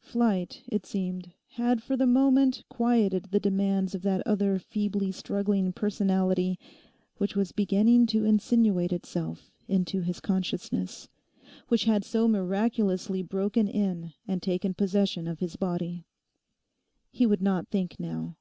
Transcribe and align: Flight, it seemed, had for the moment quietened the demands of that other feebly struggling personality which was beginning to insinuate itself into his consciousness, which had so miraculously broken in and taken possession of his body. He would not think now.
Flight, 0.00 0.64
it 0.66 0.84
seemed, 0.84 1.30
had 1.50 1.80
for 1.80 1.96
the 1.96 2.04
moment 2.04 2.64
quietened 2.68 3.28
the 3.30 3.38
demands 3.38 3.94
of 3.94 4.02
that 4.02 4.26
other 4.26 4.58
feebly 4.58 5.12
struggling 5.12 5.72
personality 5.72 6.58
which 7.18 7.36
was 7.36 7.52
beginning 7.52 8.04
to 8.06 8.24
insinuate 8.24 8.92
itself 8.92 9.52
into 9.68 10.00
his 10.00 10.18
consciousness, 10.18 11.08
which 11.68 11.84
had 11.84 12.02
so 12.04 12.26
miraculously 12.26 13.22
broken 13.22 13.68
in 13.68 14.12
and 14.26 14.42
taken 14.42 14.74
possession 14.74 15.28
of 15.28 15.38
his 15.38 15.54
body. 15.54 16.04
He 17.12 17.24
would 17.24 17.40
not 17.40 17.68
think 17.68 18.00
now. 18.00 18.34